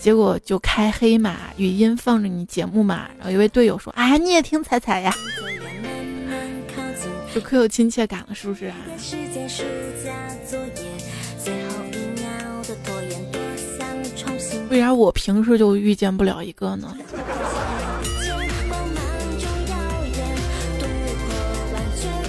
[0.00, 5.14] 结果就开黑嘛，语音放着你节目嘛，然后一位队友说：啊，你也听彩彩呀。”
[7.34, 8.76] 就可有亲切感了，是不是啊？
[14.70, 16.96] 为啥我平时就遇见不了一个呢？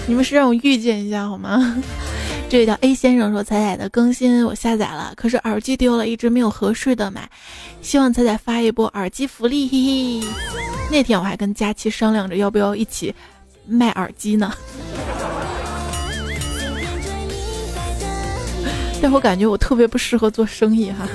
[0.07, 1.81] 你们是让我遇见一下好吗？
[2.47, 7.27] 这位叫 A 先生说：“彩彩的更新我下载了，可是耳机丢了，一直没有合适的买，
[7.81, 10.27] 希望彩彩发一波耳机福利。”嘿嘿。
[10.91, 13.13] 那天我还跟佳期商量着要不要一起
[13.67, 14.53] 卖耳机呢。
[19.01, 21.07] 但我感觉我特别不适合做生意哈，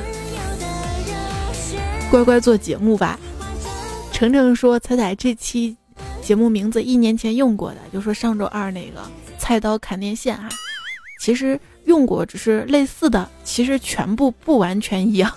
[2.10, 3.18] 乖乖做节目吧。
[4.12, 5.76] 程程说：“彩彩这期
[6.22, 9.00] 节目名字一年前用过的，就说上周二那个
[9.38, 10.48] 菜刀砍电线哈，
[11.20, 15.32] 其实用过，只是类似的，其实全部不完全一样。”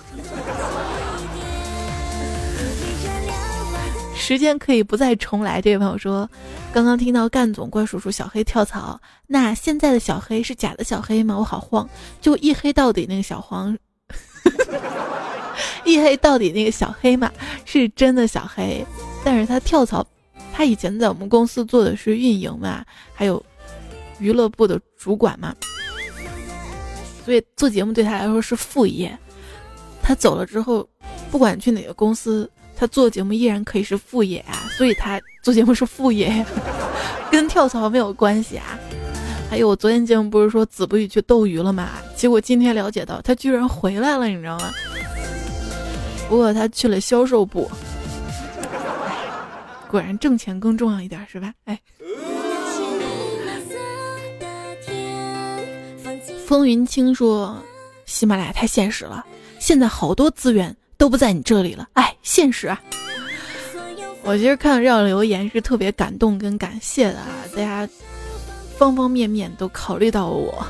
[4.16, 5.60] 时间可以不再重来。
[5.60, 6.28] 这位朋友说，
[6.72, 11.36] 刚刚听到干总怪叔叔小黑跳槽，那现在的小黑是假的小黑吗？
[11.36, 11.86] 我好慌，
[12.20, 13.76] 就一黑到底那个小黄，
[15.84, 17.30] 一黑到底那个小黑嘛，
[17.66, 18.84] 是真的小黑，
[19.22, 20.06] 但是他跳槽，
[20.54, 23.44] 他以前在我们公司做的是运营嘛，还有
[24.18, 25.54] 娱乐部的主管嘛，
[27.24, 29.16] 所以做节目对他来说是副业。
[30.02, 30.88] 他走了之后，
[31.30, 32.50] 不管去哪个公司。
[32.76, 36.44] 他做节目依然可以是副业啊，所以他做节目是副业，
[37.30, 38.78] 跟跳槽没有关系啊。
[39.48, 41.90] 还有我昨天节目不是说子不语去斗鱼了吗？
[42.16, 44.72] 结果今天了解到他居然回来了，你知道吗？
[46.28, 47.70] 不过他去了销售部，
[49.88, 51.52] 果然挣钱更重要一点是吧？
[51.66, 51.78] 哎，
[56.46, 57.56] 风云清说
[58.06, 59.24] 喜马拉雅太现实了，
[59.60, 60.74] 现在好多资源。
[61.04, 62.80] 都不在你这里了，哎，现实啊！
[64.22, 67.86] 我其实看到这样留言是特别感动跟感谢的啊，大家
[68.78, 70.66] 方方面面都考虑到我。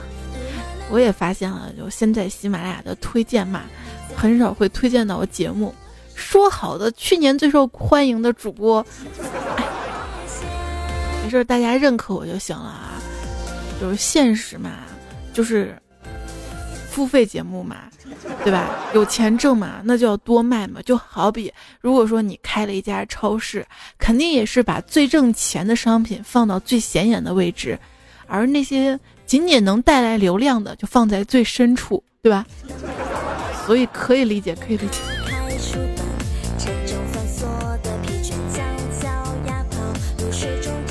[0.91, 3.63] 我也发现了，就现在喜马拉雅的推荐嘛，
[4.17, 5.73] 很少会推荐到我节目。
[6.17, 8.85] 说好的去年最受欢迎的主播，
[11.23, 12.95] 没事，大家认可我就行了啊。
[13.81, 14.79] 就是现实嘛，
[15.33, 15.81] 就是。
[16.95, 17.79] 付费节目嘛，
[18.45, 18.71] 对吧？
[18.95, 20.81] 有钱挣嘛，那就要多卖嘛。
[20.83, 23.67] 就好比如果说你开了一家超市，
[23.99, 27.77] 肯定也是把最挣钱的商品放到最显眼的位置，
[28.29, 32.47] 而那些仅仅能带来流量的就放在最深处，对吧？
[33.67, 35.01] 所以可以理解，可以理解。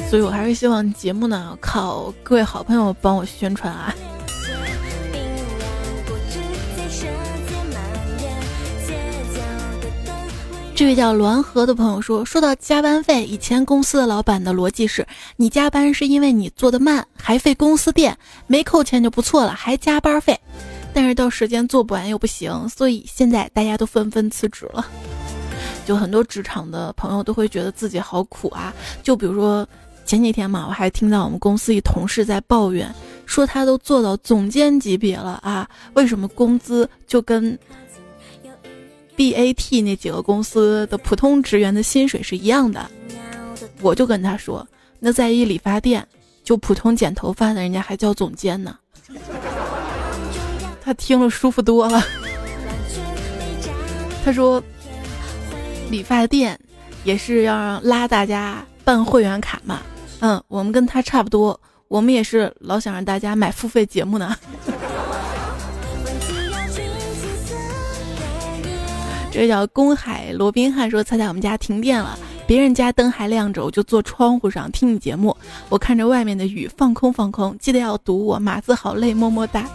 [0.10, 3.96] 所以，我还是希望节目呢靠各位好朋友帮我宣传啊。
[10.76, 15.06] 这位叫滦河的朋友说：“说到加班费，以前公司的老板的逻辑是，
[15.36, 18.18] 你加班是因为你做的慢，还费公司电，
[18.48, 20.40] 没扣钱就不错了，还加班费。
[20.92, 24.84] 但是到时间做不完又不行，所以现在大家都纷纷辞职了。
[25.86, 28.74] 就很多职场的朋友都会觉得自己好苦啊。
[29.04, 29.68] 就比如说。”
[30.06, 32.94] 前几天嘛，我还听到我们公司一同事在抱怨，
[33.26, 37.58] 说他都做到总监级别了啊，为什么工资就跟
[39.16, 42.90] BAT 那几个公司的普通职员的薪水是一样的？
[43.82, 44.68] 我就跟他说，
[45.00, 46.06] 那在一理发店，
[46.44, 48.78] 就普通剪头发的人家还叫总监呢。
[50.82, 52.04] 他听了舒服多了。
[54.26, 54.62] 他说，
[55.90, 56.60] 理发店
[57.04, 59.82] 也是要让拉大家办会员卡嘛。
[60.20, 64.36] 嗯，我们跟他差不多，我们也是老想让大家买付费节目呢。
[69.34, 72.16] 这叫公海罗宾汉说：“猜猜我们家停电了，
[72.46, 75.36] 别人家灯还亮着，我就坐窗户上听你节目。
[75.70, 79.68] 我看着外面的雨，放空放空，记得要读我码字好累，么么哒。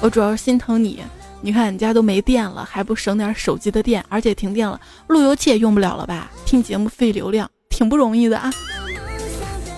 [0.00, 1.00] 我主要是心疼你，
[1.40, 6.30] 你看你家都没电了，还不省点手机的电，而且停电了，路由器也用不了了吧？
[6.46, 8.52] 听节目费流量，挺不容易的啊。”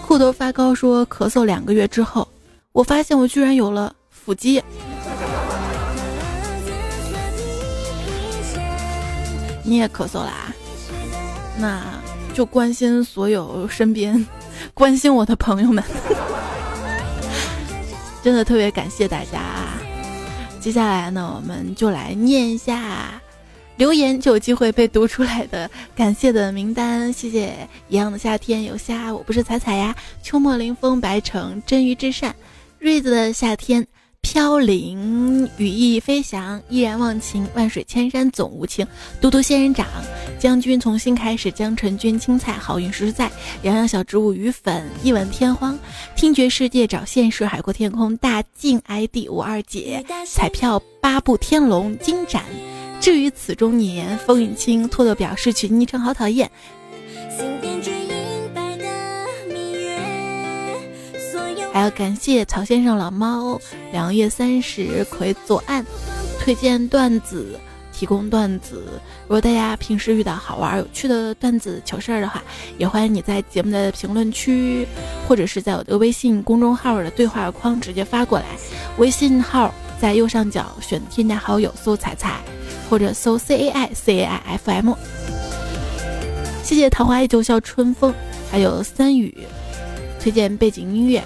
[0.06, 2.28] 裤头发高说咳嗽两个月之后，
[2.72, 4.62] 我发现我居然有了腹肌。
[9.64, 10.52] 你也咳嗽啦？
[11.58, 11.82] 那
[12.32, 14.26] 就关心所有身边
[14.74, 15.82] 关心我的朋友们，
[18.22, 19.40] 真的特别感谢大家。
[20.60, 23.20] 接下来呢，我们就来念一下。
[23.76, 32.34] 留言就有机会被读出来的感谢的名单，谢谢一样的夏天有虾，我不是彩彩呀，秋末临风白城真鱼至善，
[32.78, 33.84] 瑞子的夏天
[34.24, 38.84] 飘零羽翼飞翔依然忘情万水千山总无情，
[39.20, 39.86] 嘟嘟仙人掌
[40.38, 43.30] 将军从新开始江晨君青菜好运实实在
[43.62, 45.78] 洋洋小植物鱼粉一吻天荒
[46.16, 52.42] 听觉世界找现实海阔天空大镜 ID 五二姐彩票八部天龙金盏。
[53.00, 56.50] 至于此中年，风雨轻，托托表示取昵称好讨厌。
[61.74, 63.60] 还要感谢曹先生、老猫、
[63.90, 65.84] 两月三十葵左岸
[66.38, 67.58] 推荐段子，
[67.92, 68.84] 提供段子。
[69.22, 72.40] 如果大家平时遇到好玩有趣的段子、糗事儿的话，
[72.78, 74.86] 也欢迎你在节目的评论区，
[75.26, 78.44] 或者是在我的微信公众号的对话框直接发过来。
[78.98, 82.38] 微信号在右上角选添加好友，搜“彩彩”。
[82.88, 84.94] 或者搜 C A I C A I F M，
[86.62, 88.14] 谢谢桃花依旧笑春风，
[88.48, 89.36] 还有三雨
[90.20, 91.20] 推荐背景音乐。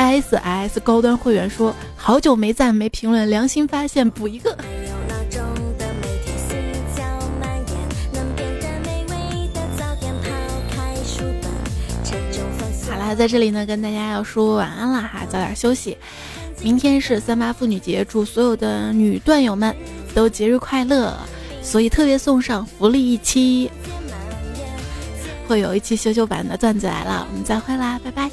[0.00, 4.56] I s i s 高端会员说好久没赞没评论，良心发现补一个。
[12.88, 15.98] 好啦，在这里呢跟大家要说晚安了哈，早点休息。
[16.62, 19.76] 明天是三八妇女节，祝所有的女段友们
[20.14, 21.14] 都节日快乐！
[21.62, 23.70] 所以特别送上福利一期，
[25.46, 28.30] 会有一期修修版的段子来了，我们再会啦，拜拜！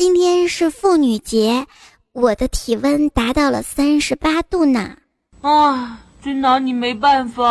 [0.00, 1.66] 今天是妇女节，
[2.14, 4.96] 我的体温达到了三十八度呢。
[5.42, 7.44] 啊，真拿你没办法。